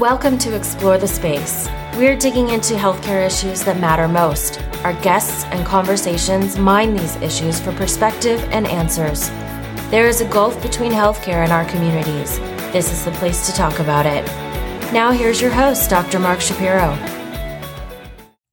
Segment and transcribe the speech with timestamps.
[0.00, 1.68] Welcome to Explore the Space.
[1.94, 4.58] We're digging into healthcare issues that matter most.
[4.82, 9.28] Our guests and conversations mine these issues for perspective and answers.
[9.90, 12.38] There is a gulf between healthcare and our communities.
[12.72, 14.24] This is the place to talk about it.
[14.90, 16.18] Now, here's your host, Dr.
[16.18, 16.96] Mark Shapiro.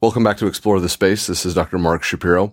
[0.01, 1.27] Welcome back to Explore the Space.
[1.27, 1.77] This is Dr.
[1.77, 2.51] Mark Shapiro.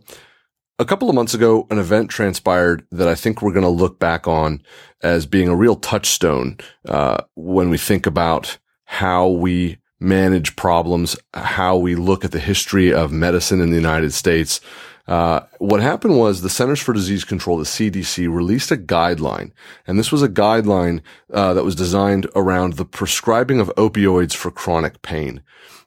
[0.78, 3.98] A couple of months ago, an event transpired that I think we're going to look
[3.98, 4.62] back on
[5.02, 8.56] as being a real touchstone uh, when we think about
[8.94, 14.12] how we manage problems, how we look at the history of medicine in the United
[14.12, 14.60] States.
[15.08, 19.50] Uh, what happened was the Centers for Disease Control, the CDC, released a guideline,
[19.86, 21.00] and this was a guideline
[21.32, 25.42] uh, that was designed around the prescribing of opioids for chronic pain.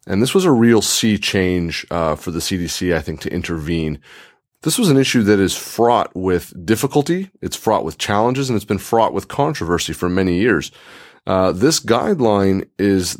[0.05, 3.99] And this was a real sea change uh, for the CDC, I think, to intervene.
[4.67, 8.65] This was an issue that is fraught with difficulty, it's fraught with challenges, and it's
[8.65, 10.73] been fraught with controversy for many years.
[11.25, 13.17] Uh, this guideline is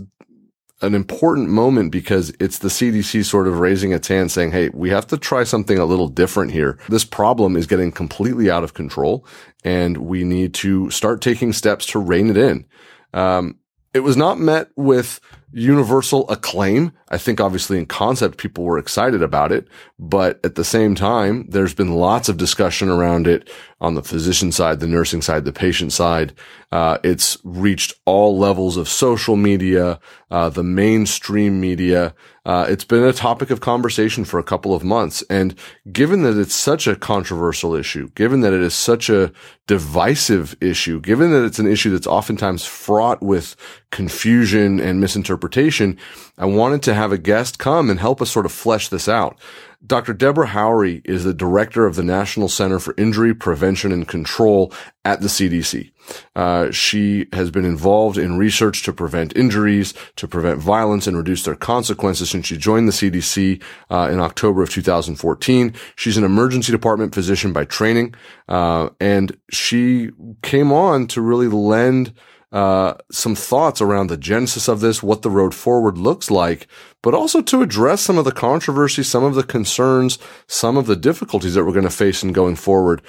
[0.81, 4.89] an important moment because it's the CDC sort of raising its hand saying, Hey, we
[4.89, 6.77] have to try something a little different here.
[6.89, 9.25] This problem is getting completely out of control
[9.63, 12.65] and we need to start taking steps to rein it in.
[13.13, 13.57] Um,
[13.93, 15.21] it was not met with
[15.57, 16.91] universal acclaim.
[17.09, 21.47] I think obviously in concept, people were excited about it, but at the same time,
[21.49, 23.49] there's been lots of discussion around it
[23.81, 26.33] on the physician side, the nursing side, the patient side.
[26.71, 32.13] Uh, it's reached all levels of social media, uh, the mainstream media.
[32.45, 35.23] Uh, it's been a topic of conversation for a couple of months.
[35.29, 35.55] And
[35.91, 39.31] given that it's such a controversial issue, given that it is such a
[39.65, 43.55] divisive issue, given that it's an issue that's oftentimes fraught with
[43.91, 45.97] confusion and misinterpretation,
[46.37, 49.37] I wanted to have a guest come and help us sort of flesh this out.
[49.85, 50.13] Dr.
[50.13, 54.73] Deborah Houry is the director of the National Center for Injury Prevention and Control
[55.05, 55.91] at the CDC.
[56.35, 61.43] Uh, she has been involved in research to prevent injuries, to prevent violence, and reduce
[61.43, 65.73] their consequences since she joined the CDC uh, in October of 2014.
[65.95, 68.15] She's an emergency department physician by training,
[68.49, 70.09] uh, and she
[70.41, 72.13] came on to really lend
[72.51, 76.67] uh, some thoughts around the genesis of this, what the road forward looks like,
[77.03, 80.95] but also to address some of the controversy, some of the concerns, some of the
[80.95, 83.01] difficulties that we're going to face in going forward.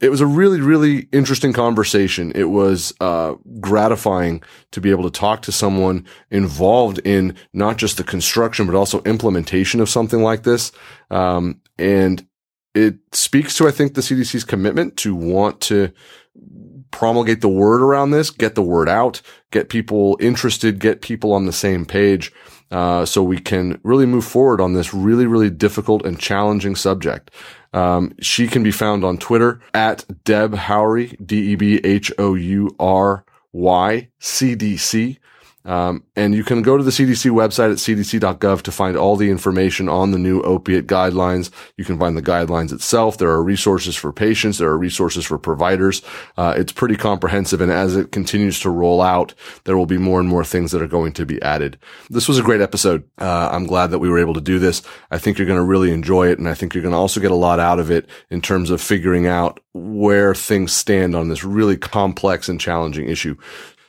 [0.00, 2.32] It was a really, really interesting conversation.
[2.34, 4.42] It was uh, gratifying
[4.72, 9.02] to be able to talk to someone involved in not just the construction, but also
[9.02, 10.70] implementation of something like this.
[11.10, 12.26] Um, and
[12.74, 15.92] it speaks to, I think, the CDC's commitment to want to
[16.96, 19.20] promulgate the word around this, get the word out,
[19.50, 22.32] get people interested, get people on the same page,
[22.70, 27.30] uh, so we can really move forward on this really, really difficult and challenging subject.
[27.74, 31.68] Um, she can be found on Twitter at Deb Houry, D-E-B-H-O-U-R-Y,
[34.18, 35.18] C-D-C.
[35.66, 39.30] Um, and you can go to the CDC website at cdc.gov to find all the
[39.30, 41.50] information on the new opiate guidelines.
[41.76, 43.18] You can find the guidelines itself.
[43.18, 44.58] There are resources for patients.
[44.58, 46.02] There are resources for providers.
[46.36, 47.60] Uh, it's pretty comprehensive.
[47.60, 49.34] And as it continues to roll out,
[49.64, 51.78] there will be more and more things that are going to be added.
[52.08, 53.02] This was a great episode.
[53.18, 54.82] Uh, I'm glad that we were able to do this.
[55.10, 56.38] I think you're going to really enjoy it.
[56.38, 58.70] And I think you're going to also get a lot out of it in terms
[58.70, 63.36] of figuring out where things stand on this really complex and challenging issue.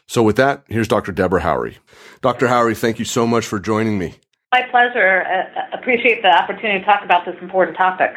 [0.08, 1.12] So with that, here's Dr.
[1.12, 1.78] Deborah Houry.
[2.22, 2.48] Dr.
[2.48, 4.16] Houry, thank you so much for joining me.
[4.54, 5.24] My pleasure.
[5.24, 8.12] Uh, appreciate the opportunity to talk about this important topic.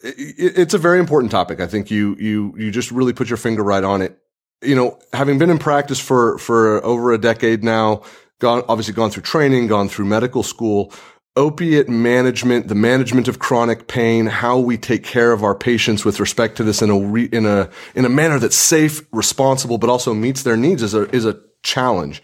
[0.00, 1.60] It's a very important topic.
[1.60, 4.16] I think you you you just really put your finger right on it.
[4.62, 8.02] You know, having been in practice for for over a decade now,
[8.38, 10.92] gone obviously gone through training, gone through medical school,
[11.38, 16.18] opiate management, the management of chronic pain, how we take care of our patients with
[16.18, 19.88] respect to this in a re, in a in a manner that's safe, responsible, but
[19.88, 22.22] also meets their needs is a is a challenge.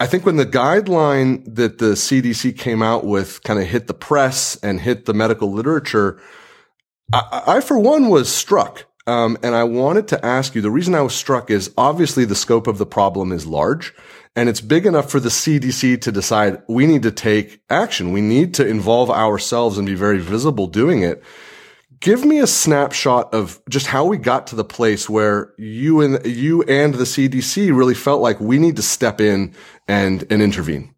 [0.00, 3.94] I think when the guideline that the CDC came out with kind of hit the
[3.94, 6.18] press and hit the medical literature,
[7.12, 8.86] I, I for one was struck.
[9.06, 12.34] Um, and I wanted to ask you, the reason I was struck is obviously the
[12.34, 13.92] scope of the problem is large
[14.36, 18.12] and it's big enough for the CDC to decide we need to take action.
[18.12, 21.22] We need to involve ourselves and be very visible doing it.
[21.98, 26.24] Give me a snapshot of just how we got to the place where you and
[26.24, 29.54] you and the CDC really felt like we need to step in
[29.86, 30.94] and, and intervene.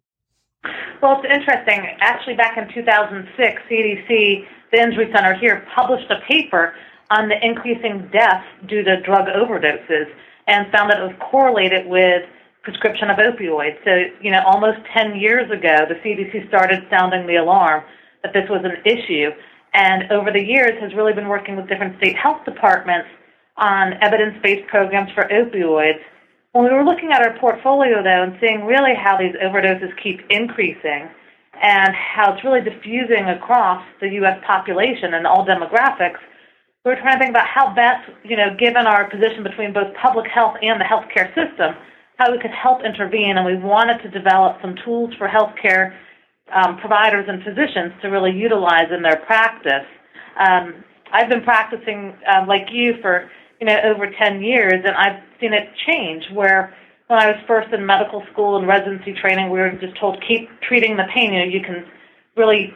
[1.01, 1.85] Well, it's interesting.
[1.99, 6.73] Actually, back in 2006, CDC, the Injury Center here, published a paper
[7.09, 10.05] on the increasing deaths due to drug overdoses
[10.47, 12.23] and found that it was correlated with
[12.63, 13.77] prescription of opioids.
[13.83, 17.83] So, you know, almost 10 years ago, the CDC started sounding the alarm
[18.23, 19.31] that this was an issue.
[19.73, 23.09] And over the years has really been working with different state health departments
[23.57, 25.99] on evidence-based programs for opioids
[26.53, 30.21] When we were looking at our portfolio, though, and seeing really how these overdoses keep
[30.29, 31.09] increasing
[31.61, 34.39] and how it's really diffusing across the U.S.
[34.45, 36.21] population and all demographics,
[36.85, 39.95] we were trying to think about how best, you know, given our position between both
[39.95, 41.73] public health and the healthcare system,
[42.23, 43.37] how we could help intervene.
[43.37, 45.93] And we wanted to develop some tools for healthcare
[46.53, 49.87] um, providers and physicians to really utilize in their practice.
[50.39, 53.29] Um, I've been practicing uh, like you for
[53.59, 56.23] you know over 10 years, and I've seen it change.
[56.33, 56.75] Where
[57.07, 60.49] when I was first in medical school and residency training, we were just told keep
[60.61, 61.33] treating the pain.
[61.33, 61.85] You know, you can
[62.35, 62.73] really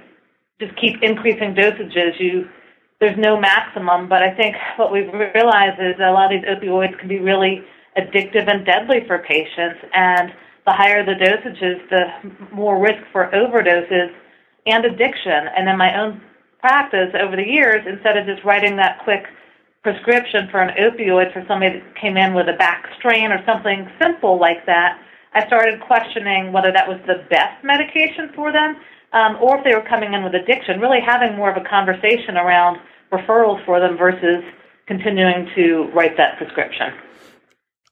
[0.60, 2.20] just keep increasing dosages.
[2.20, 2.48] You
[3.00, 6.50] there's no maximum, but I think what we've realized is that a lot of these
[6.50, 7.64] opioids can be really
[7.98, 10.32] addictive and deadly for patients, and
[10.66, 14.14] the higher the dosages, the more risk for overdoses
[14.66, 15.48] and addiction.
[15.56, 16.22] And in my own
[16.60, 19.26] practice over the years, instead of just writing that quick
[19.82, 23.90] prescription for an opioid for somebody that came in with a back strain or something
[24.02, 25.00] simple like that,
[25.34, 28.78] I started questioning whether that was the best medication for them
[29.14, 32.36] um, or if they were coming in with addiction, really having more of a conversation
[32.38, 32.80] around
[33.12, 34.44] referrals for them versus
[34.88, 36.92] continuing to write that prescription.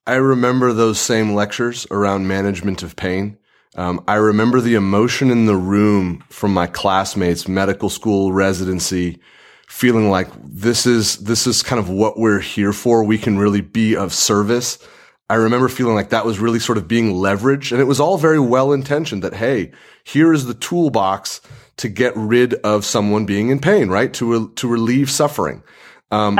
[0.07, 3.37] I remember those same lectures around management of pain.
[3.75, 9.19] Um, I remember the emotion in the room from my classmates, medical school residency,
[9.67, 13.03] feeling like this is, this is kind of what we're here for.
[13.03, 14.77] We can really be of service.
[15.27, 18.17] I remember feeling like that was really sort of being leveraged and it was all
[18.17, 19.71] very well intentioned that, Hey,
[20.03, 21.41] here is the toolbox
[21.77, 24.13] to get rid of someone being in pain, right?
[24.13, 25.63] To, to relieve suffering.
[26.11, 26.39] Um,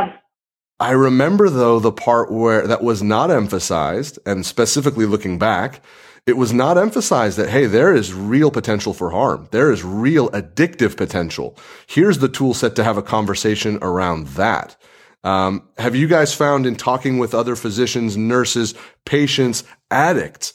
[0.79, 5.81] I remember though the part where that was not emphasized and specifically looking back
[6.25, 9.47] it was not emphasized that, hey, there is real potential for harm.
[9.51, 11.55] There is real addictive potential.
[11.85, 14.75] Here's the tool set to have a conversation around that.
[15.23, 18.73] Um, have you guys found in talking with other physicians, nurses,
[19.05, 20.53] patients, addicts,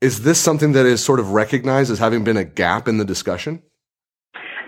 [0.00, 3.04] is this something that is sort of recognized as having been a gap in the
[3.04, 3.62] discussion?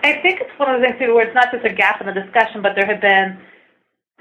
[0.05, 2.13] I think it's one of the things where it's not just a gap in the
[2.13, 3.37] discussion, but there have been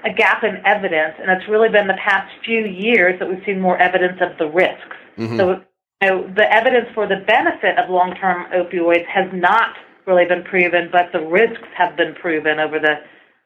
[0.04, 3.60] a gap in evidence, and it's really been the past few years that we've seen
[3.60, 4.96] more evidence of the risks.
[5.16, 5.36] Mm-hmm.
[5.38, 5.62] So
[6.02, 9.74] you know, the evidence for the benefit of long-term opioids has not
[10.06, 12.96] really been proven, but the risks have been proven over the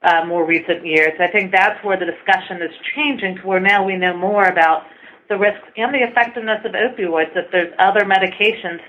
[0.02, 1.12] uh, more recent years.
[1.20, 4.85] I think that's where the discussion is changing to where now we know more about
[5.29, 8.81] the risks and the effectiveness of opioids, that there's other medications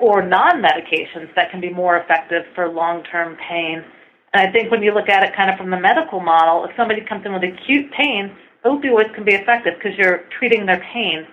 [0.00, 3.84] or non-medications that can be more effective for long-term pain.
[4.34, 6.76] And I think when you look at it kind of from the medical model, if
[6.76, 11.26] somebody comes in with acute pain, opioids can be effective because you're treating their pain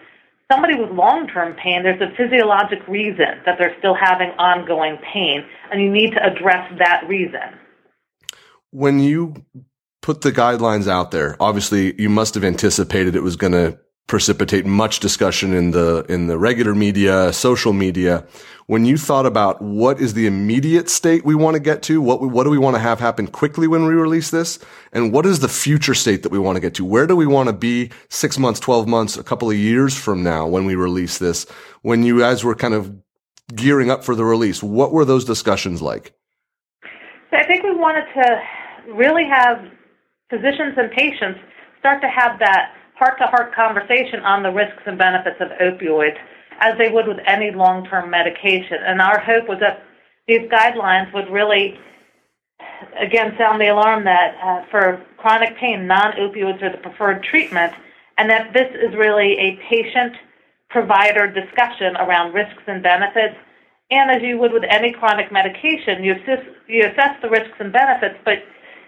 [0.52, 5.44] somebody with long term pain, there's a physiologic reason that they're still having ongoing pain,
[5.72, 7.58] and you need to address that reason.
[8.72, 9.46] When you
[10.02, 14.66] put the guidelines out there, obviously you must have anticipated it was going to precipitate
[14.66, 18.26] much discussion in the in the regular media, social media.
[18.68, 22.22] When you thought about what is the immediate state we want to get to, what
[22.22, 24.60] we, what do we want to have happen quickly when we release this,
[24.94, 26.86] and what is the future state that we want to get to?
[26.86, 30.24] Where do we want to be six months, twelve months, a couple of years from
[30.24, 31.46] now when we release this?
[31.82, 32.94] When you guys were kind of
[33.56, 36.14] gearing up for the release, what were those discussions like?
[37.30, 39.58] So I think we wanted to really have
[40.30, 41.40] physicians and patients
[41.80, 46.18] start to have that heart to heart conversation on the risks and benefits of opioids
[46.60, 48.78] as they would with any long term medication.
[48.86, 49.82] And our hope was that
[50.28, 51.80] these guidelines would really,
[53.00, 57.74] again, sound the alarm that uh, for chronic pain, non opioids are the preferred treatment,
[58.20, 60.14] and that this is really a patient
[60.70, 63.36] provider discussion around risks and benefits.
[63.90, 67.74] And as you would with any chronic medication, you assess, you assess the risks and
[67.74, 68.38] benefits, but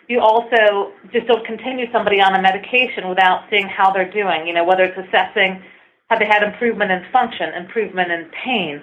[0.07, 4.47] you also just don't continue somebody on a medication without seeing how they're doing.
[4.47, 5.63] You know, whether it's assessing
[6.09, 8.81] have they had improvement in function, improvement in pain,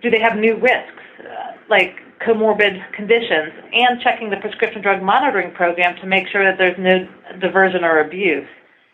[0.00, 5.52] do they have new risks uh, like comorbid conditions, and checking the prescription drug monitoring
[5.52, 7.06] program to make sure that there's no
[7.40, 8.46] diversion or abuse.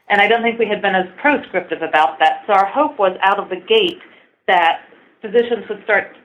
[0.09, 2.45] And I don't think we had been as proscriptive about that.
[2.47, 4.01] So our hope was out of the gate
[4.47, 4.81] that
[5.21, 6.17] physicians would start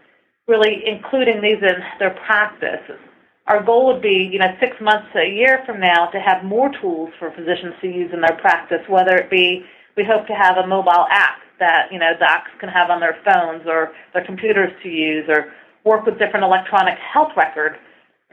[0.48, 2.84] really including these in their practice
[3.48, 6.44] our goal would be, you know, six months to a year from now to have
[6.44, 9.66] more tools for physicians to use in their practice, whether it be
[9.98, 13.18] we hope to have a mobile app that, you know, docs can have on their
[13.26, 15.52] phones or their computers to use or
[15.84, 17.76] work with different electronic health record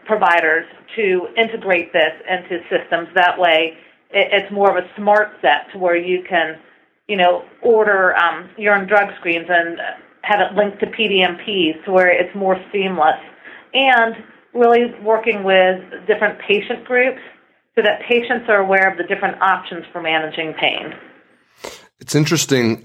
[0.07, 0.64] providers
[0.97, 3.09] to integrate this into systems.
[3.14, 3.76] That way
[4.12, 6.59] it's more of a smart set to where you can,
[7.09, 9.79] you know, order um, urine drug screens and
[10.23, 13.21] have it linked to PDMPs to where it's more seamless.
[13.73, 14.17] And
[14.54, 17.21] really working with different patient groups
[17.76, 20.95] so that patients are aware of the different options for managing pain.
[22.00, 22.83] It's interesting.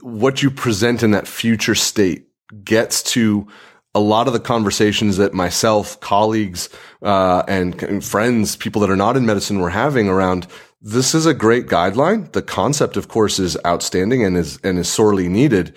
[0.00, 2.26] What you present in that future state
[2.64, 3.46] gets to
[3.94, 6.68] a lot of the conversations that myself, colleagues,
[7.02, 10.46] uh, and, and friends, people that are not in medicine were having around
[10.80, 12.30] this is a great guideline.
[12.32, 15.74] The concept, of course, is outstanding and is, and is sorely needed,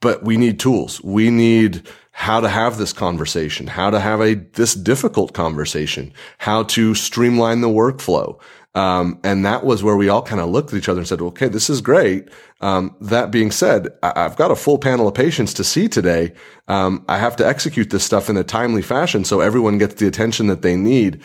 [0.00, 1.02] but we need tools.
[1.02, 6.62] We need how to have this conversation, how to have a, this difficult conversation, how
[6.64, 8.40] to streamline the workflow.
[8.74, 11.22] Um, and that was where we all kind of looked at each other and said,
[11.22, 12.28] okay, this is great.
[12.60, 16.34] Um, that being said, I- have got a full panel of patients to see today.
[16.68, 20.06] Um, I have to execute this stuff in a timely fashion so everyone gets the
[20.06, 21.22] attention that they need.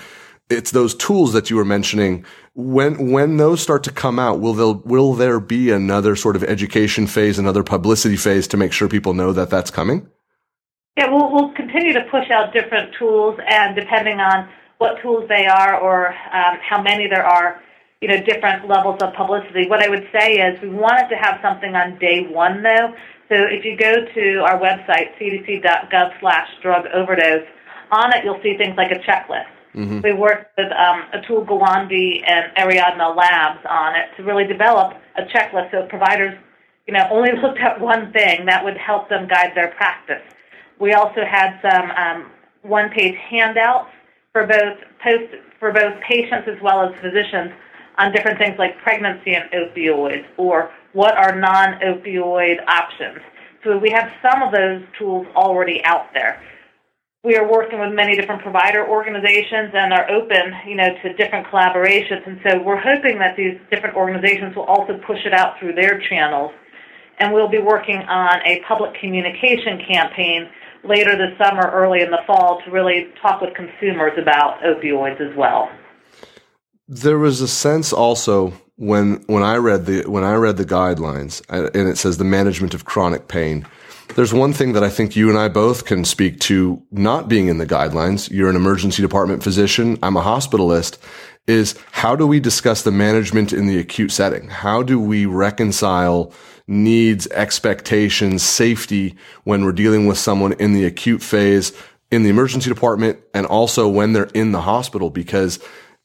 [0.52, 2.26] It's those tools that you were mentioning.
[2.54, 6.44] When when those start to come out, will there will there be another sort of
[6.44, 10.08] education phase, another publicity phase to make sure people know that that's coming?
[10.98, 15.46] Yeah, we'll, we'll continue to push out different tools, and depending on what tools they
[15.46, 17.62] are or um, how many there are,
[18.02, 19.70] you know, different levels of publicity.
[19.70, 22.94] What I would say is we wanted to have something on day one, though.
[23.30, 27.48] So if you go to our website, cdc.gov slash drug overdose,
[27.92, 29.48] on it you'll see things like a checklist.
[29.76, 30.02] Mm-hmm.
[30.02, 35.24] We worked with um, Atul Gawande and Ariadne Labs on it to really develop a
[35.24, 36.38] checklist so providers,
[36.88, 40.22] you know, only looked at one thing that would help them guide their practice.
[40.80, 42.32] We also had some um,
[42.64, 43.90] one-page handouts
[44.34, 47.52] for both post for both patients as well as physicians
[47.98, 53.20] on different things like pregnancy and opioids or what are non-opioid options.
[53.64, 56.42] So we have some of those tools already out there.
[57.24, 61.46] We are working with many different provider organizations and are open, you know, to different
[61.48, 62.26] collaborations.
[62.26, 66.02] And so we're hoping that these different organizations will also push it out through their
[66.10, 66.52] channels.
[67.20, 70.50] And we'll be working on a public communication campaign
[70.84, 75.38] later this summer, early in the fall, to really talk with consumers about opioids as
[75.38, 75.70] well.
[76.88, 81.44] There was a sense also when when I read the when I read the guidelines,
[81.50, 83.68] uh, and it says the management of chronic pain.
[84.16, 87.48] There's one thing that I think you and I both can speak to, not being
[87.48, 88.30] in the guidelines.
[88.30, 89.98] You're an emergency department physician.
[90.04, 90.98] I'm a hospitalist.
[91.48, 94.50] Is how do we discuss the management in the acute setting?
[94.50, 96.34] How do we reconcile
[96.68, 99.16] needs, expectations, safety
[99.46, 101.72] when we're dealing with someone in the acute phase,
[102.12, 105.58] in the emergency department, and also when they're in the hospital, because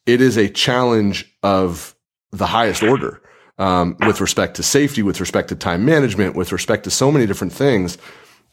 [0.06, 1.94] it is a challenge of
[2.30, 3.20] the highest order.
[3.58, 7.24] Um, with respect to safety, with respect to time management, with respect to so many
[7.24, 7.96] different things.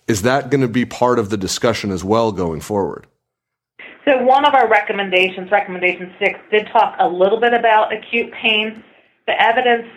[0.08, 3.08] Is that going to be part of the discussion as well going forward?
[4.06, 8.84] So, one of our recommendations, recommendation six, did talk a little bit about acute pain.
[9.28, 9.88] The evidence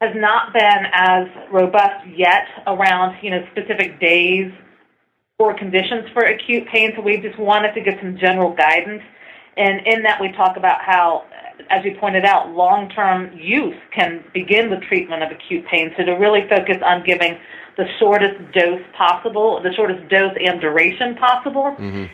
[0.00, 4.52] has not been as robust yet around you know specific days
[5.38, 6.92] or conditions for acute pain.
[6.94, 9.02] So we just wanted to get some general guidance.
[9.56, 11.24] And in that, we talk about how,
[11.70, 15.92] as you pointed out, long-term use can begin the treatment of acute pain.
[15.96, 17.38] So to really focus on giving
[17.76, 22.04] the shortest dose possible, the shortest dose and duration possible, mm-hmm.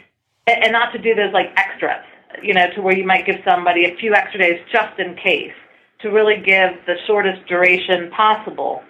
[0.46, 2.04] and not to do those like extras,
[2.42, 5.52] you know, to where you might give somebody a few extra days just in case
[6.00, 8.82] to really give the shortest duration possible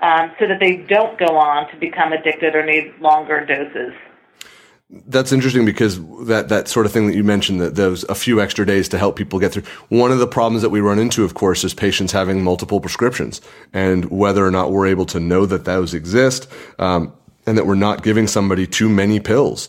[0.00, 3.94] um, so that they don't go on to become addicted or need longer doses.
[4.88, 8.40] That's interesting because that, that sort of thing that you mentioned that those a few
[8.40, 9.64] extra days to help people get through.
[9.88, 13.40] One of the problems that we run into, of course, is patients having multiple prescriptions
[13.72, 17.12] and whether or not we're able to know that those exist um,
[17.46, 19.68] and that we're not giving somebody too many pills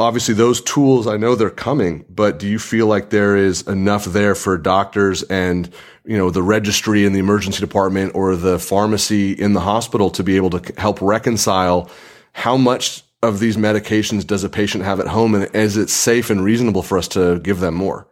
[0.00, 4.06] obviously those tools i know they're coming but do you feel like there is enough
[4.06, 5.70] there for doctors and
[6.04, 10.22] you know the registry in the emergency department or the pharmacy in the hospital to
[10.22, 11.90] be able to help reconcile
[12.32, 16.30] how much of these medications does a patient have at home and is it safe
[16.30, 18.06] and reasonable for us to give them more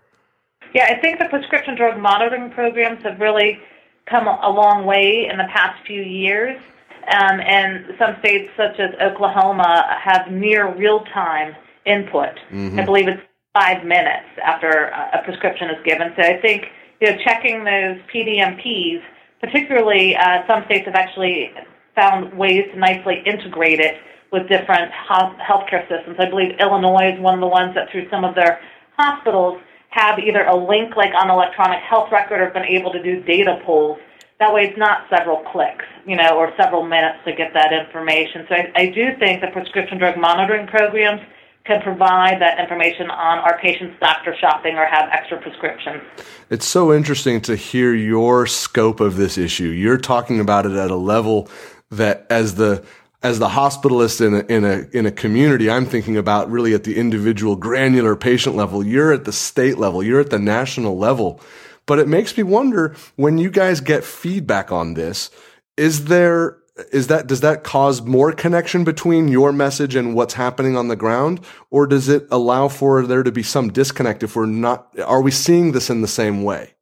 [0.74, 3.58] yeah i think the prescription drug monitoring programs have really
[4.06, 6.58] come a long way in the past few years
[7.12, 11.54] um, and some states such as oklahoma have near real time
[11.88, 12.36] input.
[12.52, 12.78] Mm-hmm.
[12.78, 13.22] I believe it's
[13.54, 16.12] five minutes after a prescription is given.
[16.16, 16.66] So I think
[17.00, 19.02] you know checking those PDMPs,
[19.40, 21.50] particularly uh, some states have actually
[21.94, 23.96] found ways to nicely integrate it
[24.32, 26.16] with different healthcare systems.
[26.18, 28.60] I believe Illinois is one of the ones that through some of their
[28.96, 33.22] hospitals have either a link like on electronic health record or been able to do
[33.22, 33.98] data pulls.
[34.38, 38.46] That way it's not several clicks, you know, or several minutes to get that information.
[38.48, 41.22] So I, I do think the prescription drug monitoring programs
[41.64, 46.02] can provide that information on our patients' doctor shopping or have extra prescriptions.
[46.50, 49.68] It's so interesting to hear your scope of this issue.
[49.68, 51.48] You're talking about it at a level
[51.90, 52.84] that as the
[53.22, 56.84] as the hospitalist in a, in a in a community, I'm thinking about really at
[56.84, 58.84] the individual granular patient level.
[58.84, 60.02] You're at the state level.
[60.02, 61.40] You're at the national level.
[61.86, 65.30] But it makes me wonder when you guys get feedback on this,
[65.76, 66.58] is there
[66.92, 70.94] is that does that cause more connection between your message and what's happening on the
[70.94, 75.20] ground or does it allow for there to be some disconnect if we're not are
[75.20, 76.72] we seeing this in the same way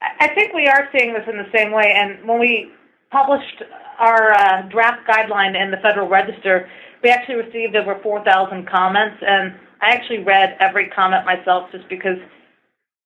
[0.00, 2.70] i think we are seeing this in the same way and when we
[3.10, 3.62] published
[3.98, 6.68] our uh, draft guideline in the federal register
[7.02, 12.18] we actually received over 4000 comments and i actually read every comment myself just because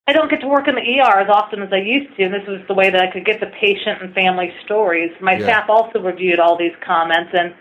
[0.07, 2.35] I don't get to work in the ER as often as I used to, and
[2.35, 5.13] this was the way that I could get the patient and family stories.
[5.21, 5.45] My yeah.
[5.45, 7.55] staff also reviewed all these comments, and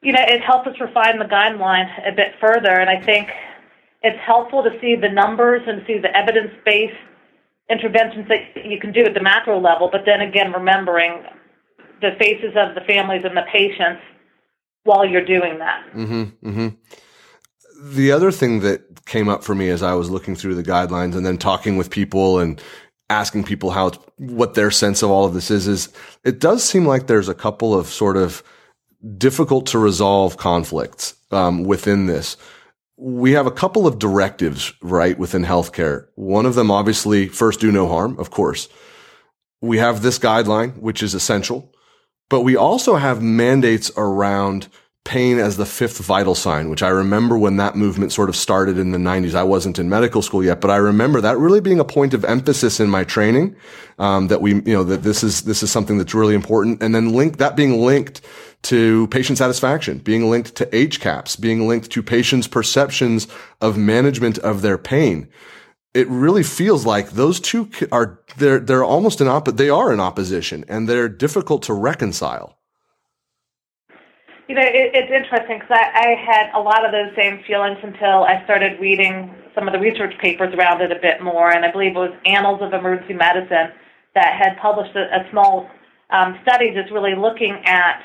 [0.00, 2.70] you know, it helped us refine the guideline a bit further.
[2.70, 3.28] And I think
[4.02, 6.94] it's helpful to see the numbers and see the evidence-based
[7.68, 11.22] interventions that you can do at the macro level, but then again, remembering
[12.00, 14.02] the faces of the families and the patients
[14.84, 15.86] while you're doing that.
[15.94, 16.68] Mm-hmm, mm-hmm
[17.80, 21.16] the other thing that came up for me as I was looking through the guidelines
[21.16, 22.60] and then talking with people and
[23.08, 25.88] asking people how what their sense of all of this is is
[26.24, 28.42] it does seem like there's a couple of sort of
[29.16, 32.36] difficult to resolve conflicts um, within this.
[32.96, 36.06] We have a couple of directives right within healthcare.
[36.16, 38.68] One of them, obviously, first do no harm, of course.
[39.62, 41.72] We have this guideline, which is essential,
[42.30, 44.68] but we also have mandates around
[45.04, 48.78] pain as the fifth vital sign, which I remember when that movement sort of started
[48.78, 49.34] in the 90s.
[49.34, 52.24] I wasn't in medical school yet, but I remember that really being a point of
[52.24, 53.56] emphasis in my training.
[53.98, 56.94] Um, that we, you know, that this is this is something that's really important, and
[56.94, 58.22] then link that being linked
[58.62, 63.26] to patient satisfaction, being linked to HCAHPS, being linked to patients' perceptions
[63.60, 65.28] of management of their pain.
[65.92, 69.98] It really feels like those two are they're they're almost in op- they are in
[69.98, 72.56] opposition, and they're difficult to reconcile.
[74.48, 77.78] You know, it, it's interesting because I, I had a lot of those same feelings
[77.82, 81.64] until I started reading some of the research papers around it a bit more, and
[81.64, 83.72] I believe it was Annals of Emergency Medicine
[84.14, 85.68] that had published a, a small
[86.10, 88.02] um, study just really looking at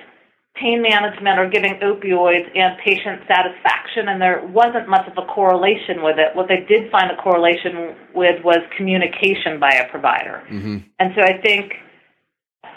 [0.56, 6.02] pain management or giving opioids and patient satisfaction, and there wasn't much of a correlation
[6.02, 6.36] with it.
[6.36, 10.44] What they did find a correlation with was communication by a provider.
[10.50, 10.78] Mm-hmm.
[11.00, 11.74] And so I think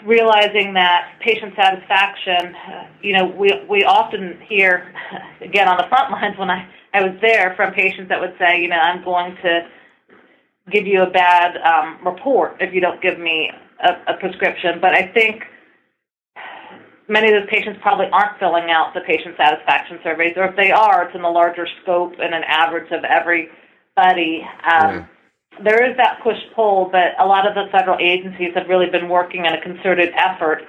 [0.05, 2.53] realizing that patient satisfaction,
[3.01, 4.93] you know, we we often hear,
[5.41, 8.61] again on the front lines when I I was there from patients that would say,
[8.61, 9.67] you know, I'm going to
[10.71, 14.79] give you a bad um, report if you don't give me a, a prescription.
[14.81, 15.43] But I think
[17.09, 20.71] many of those patients probably aren't filling out the patient satisfaction surveys, or if they
[20.71, 24.47] are, it's in the larger scope and an average of everybody.
[24.63, 25.05] Um, yeah
[25.63, 29.09] there is that push pull, but a lot of the federal agencies have really been
[29.09, 30.63] working in a concerted effort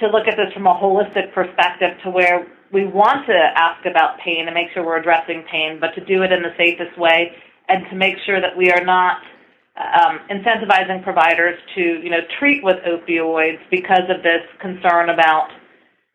[0.00, 4.18] to look at this from a holistic perspective to where we want to ask about
[4.20, 7.32] pain and make sure we're addressing pain, but to do it in the safest way
[7.68, 9.18] and to make sure that we are not
[9.76, 15.50] um, incentivizing providers to, you know, treat with opioids because of this concern about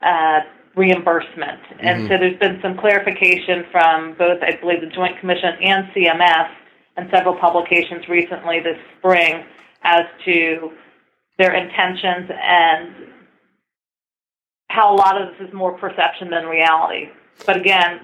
[0.02, 0.40] uh,
[0.76, 1.62] reimbursement.
[1.62, 1.86] Mm-hmm.
[1.86, 6.50] And so there's been some clarification from both, I believe, the Joint Commission and CMS
[6.98, 9.44] and several publications recently this spring
[9.84, 10.72] as to
[11.38, 12.96] their intentions and
[14.70, 17.10] how a lot of this is more perception than reality.
[17.46, 18.02] But again,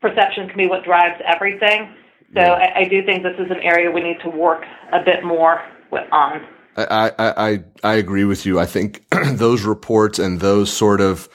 [0.00, 1.94] perception can be what drives everything.
[2.34, 2.52] So yeah.
[2.52, 5.62] I, I, do think this is an area we need to work a bit more
[5.90, 6.46] with, on.
[6.84, 8.60] I, I, I, agree with you.
[8.60, 11.28] I think those reports and those sort of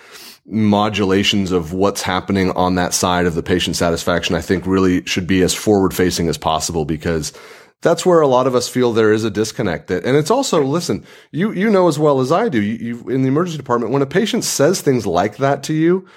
[0.45, 5.27] modulations of what's happening on that side of the patient satisfaction, I think really should
[5.27, 7.34] be as forward facing as possible because
[7.82, 9.88] that's where a lot of us feel there is a disconnect.
[9.88, 13.10] That, and it's also, listen, you, you know as well as I do, you, you,
[13.10, 16.08] in the emergency department, when a patient says things like that to you,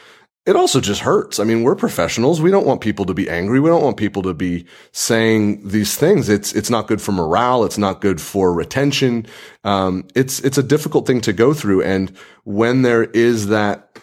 [0.46, 1.40] it also just hurts.
[1.40, 2.40] I mean, we're professionals.
[2.40, 3.61] We don't want people to be angry.
[3.61, 6.28] We don't want people to be saying these things.
[6.28, 7.64] It's, it's not good for morale.
[7.64, 9.26] It's not good for retention.
[9.64, 11.82] Um, it's, it's a difficult thing to go through.
[11.82, 13.98] And when there is that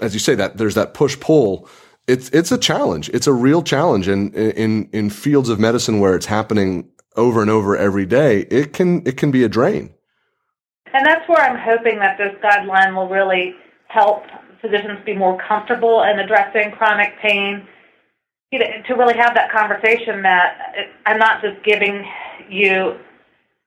[0.00, 1.68] as you say that there's that push pull
[2.06, 6.00] it's it's a challenge it's a real challenge and in, in in fields of medicine
[6.00, 9.92] where it's happening over and over every day it can it can be a drain
[10.92, 13.54] and that's where i'm hoping that this guideline will really
[13.88, 14.22] help
[14.64, 17.66] physicians be more comfortable in addressing chronic pain
[18.50, 20.56] you know, to really have that conversation that
[21.06, 22.04] i'm not just giving
[22.48, 22.96] you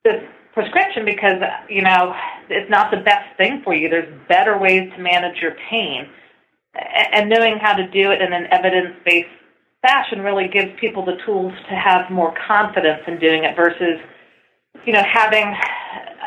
[0.04, 0.24] this
[0.58, 2.16] prescription because you know
[2.50, 3.90] it's not the best thing for you.
[3.90, 6.10] There's better ways to manage your pain,
[7.14, 9.30] and knowing how to do it in an evidence-based
[9.84, 14.00] fashion really gives people the tools to have more confidence in doing it versus
[14.86, 15.54] you know having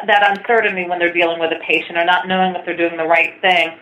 [0.07, 3.05] that uncertainty when they're dealing with a patient or not knowing if they're doing the
[3.05, 3.77] right thing.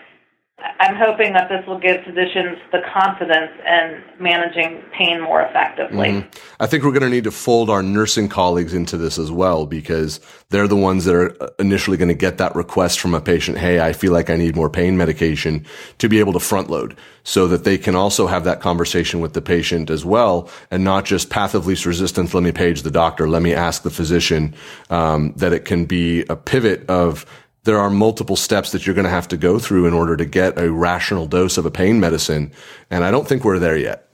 [0.80, 6.08] I'm hoping that this will give physicians the confidence in managing pain more effectively.
[6.08, 6.28] Mm-hmm.
[6.58, 9.66] I think we're going to need to fold our nursing colleagues into this as well
[9.66, 10.18] because
[10.50, 13.58] they're the ones that are initially going to get that request from a patient.
[13.58, 15.64] Hey, I feel like I need more pain medication
[15.98, 19.34] to be able to front load so that they can also have that conversation with
[19.34, 22.34] the patient as well and not just path of least resistance.
[22.34, 23.28] Let me page the doctor.
[23.28, 24.56] Let me ask the physician,
[24.90, 27.26] um, that it can be a pivot of
[27.64, 30.24] there are multiple steps that you're going to have to go through in order to
[30.24, 32.52] get a rational dose of a pain medicine.
[32.90, 34.08] And I don't think we're there yet.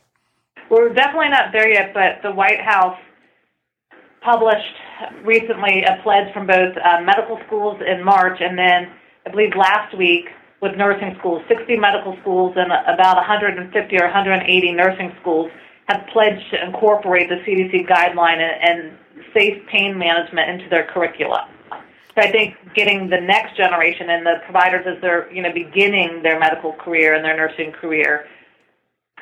[0.71, 2.99] We're definitely not there yet, but the White House
[4.23, 4.75] published
[5.23, 8.91] recently a pledge from both uh, medical schools in March and then
[9.27, 10.27] I believe last week
[10.61, 11.43] with nursing schools.
[11.49, 15.51] 60 medical schools and about 150 or 180 nursing schools
[15.87, 18.99] have pledged to incorporate the CDC guideline and, and
[19.35, 21.49] safe pain management into their curricula.
[22.15, 26.23] So I think getting the next generation and the providers as they're you know beginning
[26.23, 28.27] their medical career and their nursing career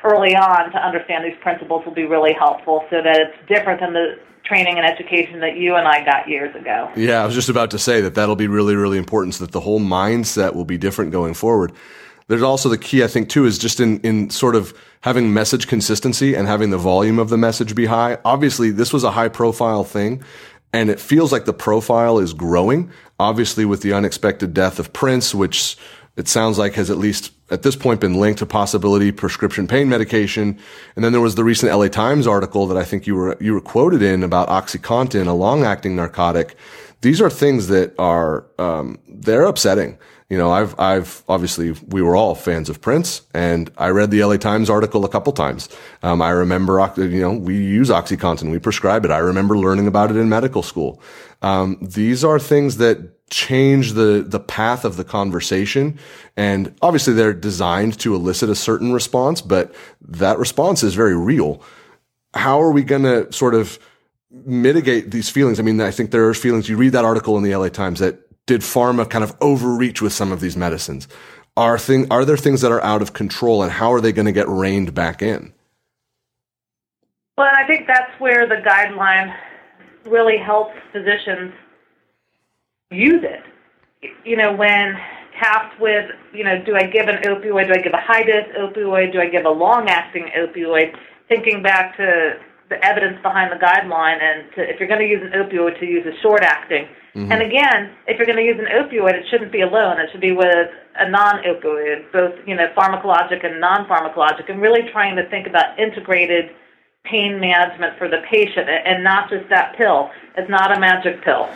[0.03, 3.93] early on to understand these principles will be really helpful so that it's different than
[3.93, 6.91] the training and education that you and I got years ago.
[6.95, 9.51] Yeah, I was just about to say that that'll be really really important so that
[9.51, 11.71] the whole mindset will be different going forward.
[12.27, 15.67] There's also the key I think too is just in in sort of having message
[15.67, 18.17] consistency and having the volume of the message be high.
[18.23, 20.23] Obviously, this was a high profile thing
[20.73, 22.91] and it feels like the profile is growing.
[23.19, 25.77] Obviously, with the unexpected death of Prince, which
[26.17, 29.87] it sounds like has at least at this point been linked to possibility prescription pain
[29.87, 30.57] medication.
[30.95, 33.53] And then there was the recent LA Times article that I think you were you
[33.53, 36.55] were quoted in about OxyContin, a long acting narcotic.
[37.01, 39.97] These are things that are um, they're upsetting
[40.29, 44.23] you know, I've, I've obviously we were all fans of Prince, and I read the
[44.23, 45.69] LA Times article a couple times.
[46.01, 49.11] Um, I remember, you know, we use OxyContin, we prescribe it.
[49.11, 51.01] I remember learning about it in medical school.
[51.41, 55.99] Um, these are things that change the the path of the conversation,
[56.37, 61.61] and obviously they're designed to elicit a certain response, but that response is very real.
[62.33, 63.77] How are we going to sort of
[64.31, 65.59] mitigate these feelings?
[65.59, 66.69] I mean, I think there are feelings.
[66.69, 70.13] You read that article in the LA Times that did pharma kind of overreach with
[70.13, 71.07] some of these medicines?
[71.55, 74.25] Are thing are there things that are out of control, and how are they going
[74.25, 75.53] to get reined back in?
[77.37, 79.35] Well, I think that's where the guideline
[80.05, 81.53] really helps physicians
[82.91, 83.43] use it.
[84.25, 84.95] You know, when
[85.39, 87.67] tasked with, you know, do I give an opioid?
[87.67, 89.13] Do I give a high dose opioid?
[89.13, 90.95] Do I give a long acting opioid?
[91.29, 92.33] Thinking back to
[92.69, 95.85] the evidence behind the guideline, and to, if you're going to use an opioid, to
[95.85, 97.31] use a short acting Mm-hmm.
[97.31, 99.99] And again, if you're going to use an opioid, it shouldn't be alone.
[99.99, 105.15] It should be with a non-opioid, both you know pharmacologic and non-pharmacologic, and really trying
[105.17, 106.51] to think about integrated
[107.05, 110.09] pain management for the patient and not just that pill.
[110.37, 111.49] It's not a magic pill.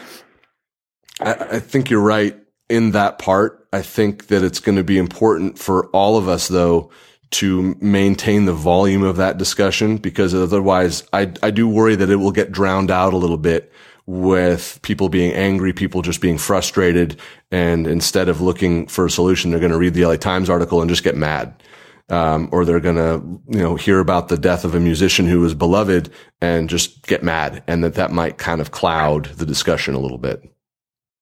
[1.22, 2.38] I, I think you're right
[2.70, 3.68] in that part.
[3.74, 6.92] I think that it's going to be important for all of us, though,
[7.30, 12.18] to maintain the volume of that discussion because otherwise I, I do worry that it
[12.18, 13.72] will get drowned out a little bit
[14.08, 17.20] with people being angry, people just being frustrated.
[17.52, 20.82] And instead of looking for a solution, they're going to read the LA Times article
[20.82, 21.62] and just get mad.
[22.10, 25.42] Um, or they're going to, you know, hear about the death of a musician who
[25.42, 27.64] was beloved and just get mad.
[27.68, 30.42] And that that might kind of cloud the discussion a little bit.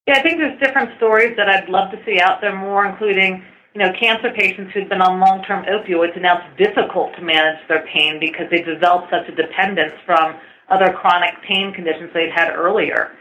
[0.07, 3.43] Yeah, I think there's different stories that I'd love to see out there more, including,
[3.73, 7.67] you know, cancer patients who've been on long-term opioids and now it's difficult to manage
[7.67, 10.35] their pain because they've developed such a dependence from
[10.69, 13.11] other chronic pain conditions they'd had earlier.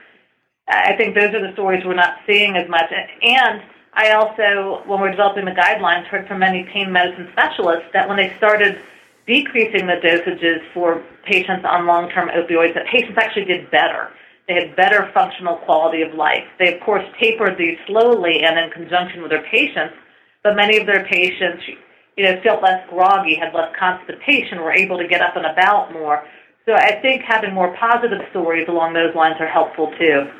[0.69, 2.91] I think those are the stories we're not seeing as much.
[3.23, 8.09] And I also, when we're developing the guidelines, heard from many pain medicine specialists that
[8.09, 8.81] when they started
[9.27, 14.11] decreasing the dosages for patients on long-term opioids, that patients actually did better.
[14.49, 16.45] They had better functional quality of life.
[16.59, 19.95] They, of course, tapered these slowly and in conjunction with their patients,
[20.43, 21.63] but many of their patients,
[22.17, 25.93] you know, felt less groggy, had less constipation, were able to get up and about
[25.93, 26.25] more.
[26.67, 30.31] So I think having more positive stories along those lines are helpful too.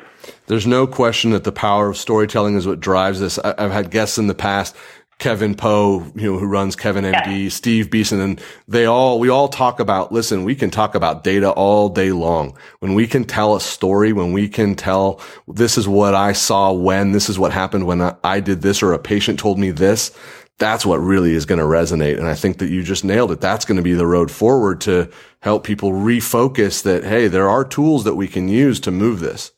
[0.47, 3.37] There's no question that the power of storytelling is what drives this.
[3.37, 4.75] I've had guests in the past,
[5.19, 7.49] Kevin Poe, you know, who runs Kevin MD, yeah.
[7.49, 11.51] Steve Beeson, and they all, we all talk about, listen, we can talk about data
[11.51, 12.57] all day long.
[12.79, 16.73] When we can tell a story, when we can tell, this is what I saw
[16.73, 20.11] when, this is what happened when I did this, or a patient told me this,
[20.57, 22.17] that's what really is going to resonate.
[22.17, 23.41] And I think that you just nailed it.
[23.41, 25.09] That's going to be the road forward to
[25.41, 29.51] help people refocus that, hey, there are tools that we can use to move this.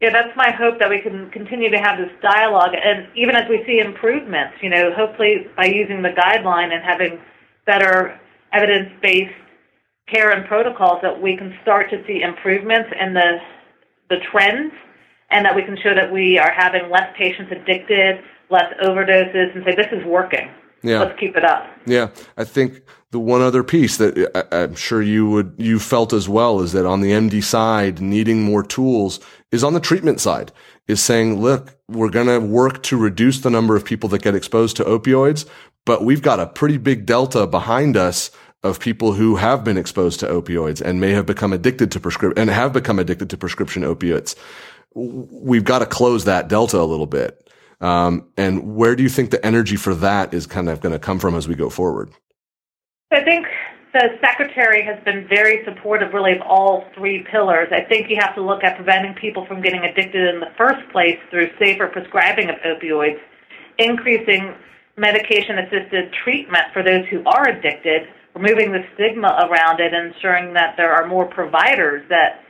[0.00, 2.74] Yeah, that's my hope that we can continue to have this dialogue.
[2.74, 7.18] And even as we see improvements, you know, hopefully by using the guideline and having
[7.66, 8.20] better
[8.52, 9.34] evidence based
[10.06, 13.38] care and protocols, that we can start to see improvements in the,
[14.10, 14.74] the trends
[15.30, 18.22] and that we can show that we are having less patients addicted,
[18.54, 20.48] less overdoses, and say, this is working.
[20.82, 21.00] Yeah.
[21.00, 21.66] Let's keep it up.
[21.86, 22.10] Yeah.
[22.36, 26.28] I think the one other piece that I, am sure you would, you felt as
[26.28, 29.18] well is that on the MD side, needing more tools
[29.50, 30.52] is on the treatment side
[30.86, 34.34] is saying, look, we're going to work to reduce the number of people that get
[34.34, 35.48] exposed to opioids,
[35.86, 38.30] but we've got a pretty big delta behind us
[38.62, 42.38] of people who have been exposed to opioids and may have become addicted to prescription
[42.38, 44.34] and have become addicted to prescription opiates.
[44.94, 47.43] We've got to close that delta a little bit.
[47.84, 50.98] Um, and where do you think the energy for that is kind of going to
[50.98, 52.10] come from as we go forward?
[53.12, 53.46] I think
[53.92, 57.68] the secretary has been very supportive, really, of all three pillars.
[57.72, 60.80] I think you have to look at preventing people from getting addicted in the first
[60.92, 63.20] place through safer prescribing of opioids,
[63.76, 64.54] increasing
[64.96, 70.74] medication assisted treatment for those who are addicted, removing the stigma around it, ensuring that
[70.78, 72.40] there are more providers that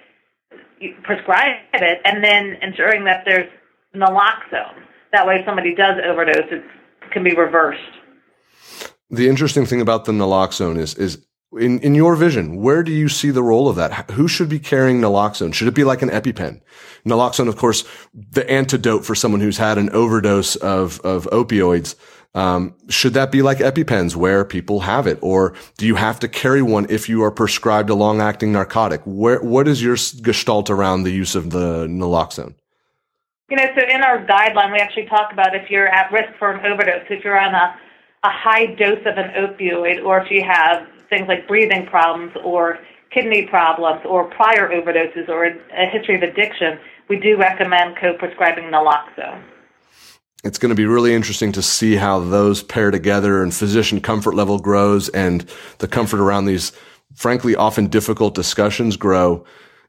[1.03, 3.51] prescribe it, and then ensuring that there's
[3.97, 4.85] naloxone.
[5.14, 6.64] That way, if somebody does overdose, it
[7.12, 7.79] can be reversed.
[9.11, 13.09] The interesting thing about the naloxone is, is in, in your vision, where do you
[13.09, 14.11] see the role of that?
[14.11, 15.55] Who should be carrying naloxone?
[15.55, 16.61] Should it be like an EpiPen?
[17.07, 21.94] Naloxone, of course, the antidote for someone who's had an overdose of, of opioids.
[22.35, 25.20] Um, should that be like EpiPens where people have it?
[25.22, 29.00] Or do you have to carry one if you are prescribed a long acting narcotic?
[29.05, 32.57] Where, what is your gestalt around the use of the naloxone?
[33.50, 36.52] You know, so in our guideline, we actually talk about if you're at risk for
[36.52, 37.74] an overdose, if you're on a,
[38.24, 42.78] a high dose of an opioid, or if you have things like breathing problems or
[43.11, 46.78] kidney problems or prior overdoses or a history of addiction,
[47.09, 49.42] we do recommend co-prescribing naloxone
[50.44, 54.35] it's going to be really interesting to see how those pair together and physician comfort
[54.35, 56.70] level grows and the comfort around these,
[57.14, 59.44] frankly, often difficult discussions grow.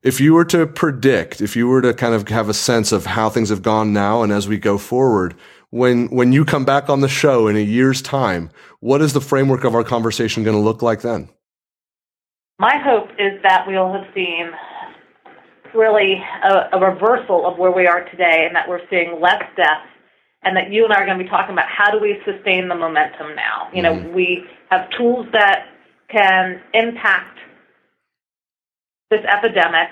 [0.05, 3.07] If you were to predict, if you were to kind of have a sense of
[3.07, 5.33] how things have gone now and as we go forward,
[5.71, 9.19] when, when you come back on the show in a year's time, what is the
[9.19, 11.27] framework of our conversation going to look like then?
[12.59, 14.51] My hope is that we'll have seen
[15.73, 19.89] really a, a reversal of where we are today and that we're seeing less deaths
[20.43, 22.67] and that you and I are going to be talking about how do we sustain
[22.67, 23.69] the momentum now.
[23.73, 24.13] You know, mm-hmm.
[24.13, 25.65] we have tools that
[26.09, 27.39] can impact
[29.09, 29.89] this epidemic.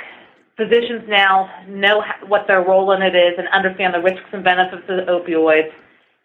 [0.58, 4.84] Physicians now know what their role in it is and understand the risks and benefits
[4.88, 5.72] of opioids,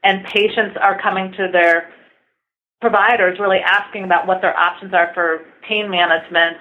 [0.05, 1.91] and patients are coming to their
[2.81, 6.59] providers really asking about what their options are for pain management.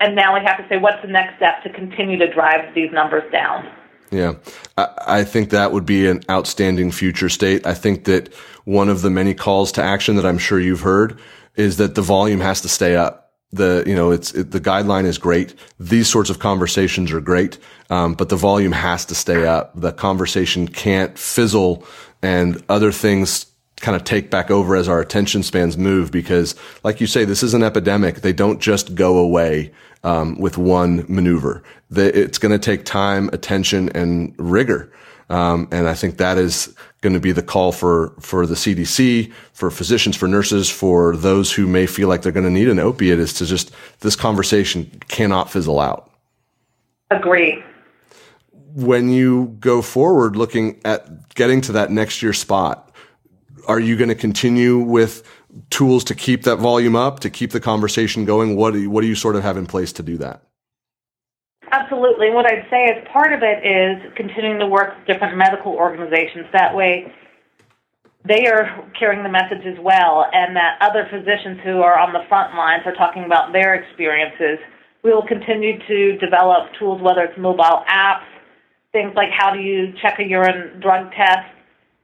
[0.00, 2.90] And now we have to say, what's the next step to continue to drive these
[2.92, 3.70] numbers down?
[4.10, 4.34] Yeah,
[4.76, 7.64] I, think that would be an outstanding future state.
[7.64, 8.34] I think that
[8.64, 11.20] one of the many calls to action that I'm sure you've heard
[11.54, 13.19] is that the volume has to stay up.
[13.52, 15.54] The you know it's it, the guideline is great.
[15.78, 17.58] These sorts of conversations are great,
[17.90, 19.72] um, but the volume has to stay up.
[19.74, 21.84] The conversation can't fizzle,
[22.22, 23.46] and other things
[23.80, 27.42] kind of take back over as our attention spans move because like you say this
[27.42, 29.72] is an epidemic they don't just go away
[30.04, 34.92] um, with one maneuver it's going to take time attention and rigor
[35.30, 39.32] um, and i think that is going to be the call for for the cdc
[39.52, 42.78] for physicians for nurses for those who may feel like they're going to need an
[42.78, 46.10] opiate is to just this conversation cannot fizzle out
[47.10, 47.62] agree
[48.74, 52.90] when you go forward looking at getting to that next year spot
[53.66, 55.22] are you going to continue with
[55.70, 58.56] tools to keep that volume up, to keep the conversation going?
[58.56, 60.42] What do you, what do you sort of have in place to do that?
[61.72, 62.30] Absolutely.
[62.30, 66.46] What I'd say is part of it is continuing to work with different medical organizations.
[66.52, 67.12] That way,
[68.26, 72.26] they are carrying the message as well, and that other physicians who are on the
[72.28, 74.58] front lines are talking about their experiences.
[75.02, 78.26] We will continue to develop tools, whether it's mobile apps,
[78.92, 81.48] things like how do you check a urine drug test,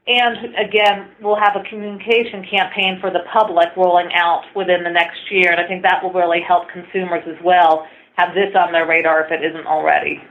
[0.07, 5.19] and again, we'll have a communication campaign for the public rolling out within the next
[5.31, 8.87] year, and I think that will really help consumers as well have this on their
[8.87, 10.23] radar if it isn't already.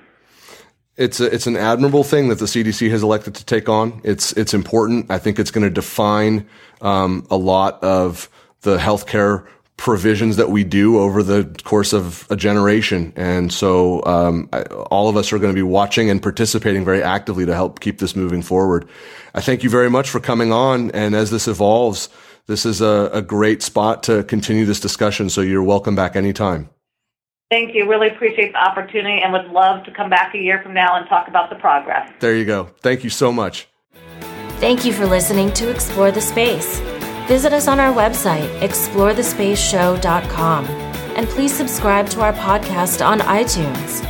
[0.97, 4.01] It's a, it's an admirable thing that the CDC has elected to take on.
[4.03, 5.11] It's it's important.
[5.11, 6.47] I think it's going to define
[6.81, 8.29] um, a lot of
[8.61, 9.45] the healthcare
[9.77, 13.11] provisions that we do over the course of a generation.
[13.17, 17.03] And so, um, I, all of us are going to be watching and participating very
[17.03, 18.87] actively to help keep this moving forward.
[19.33, 20.91] I thank you very much for coming on.
[20.91, 22.07] And as this evolves,
[22.47, 25.29] this is a, a great spot to continue this discussion.
[25.29, 26.69] So you're welcome back anytime.
[27.51, 27.89] Thank you.
[27.89, 31.07] Really appreciate the opportunity and would love to come back a year from now and
[31.07, 32.11] talk about the progress.
[32.19, 32.69] There you go.
[32.81, 33.67] Thank you so much.
[34.59, 36.79] Thank you for listening to Explore the Space.
[37.27, 44.01] Visit us on our website, explorethespaceshow.com, and please subscribe to our podcast on iTunes.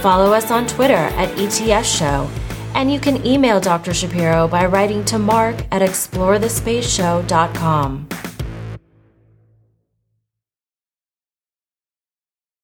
[0.00, 2.28] Follow us on Twitter at ETS Show
[2.74, 3.94] And you can email Dr.
[3.94, 8.08] Shapiro by writing to mark at explorethespaceshow.com.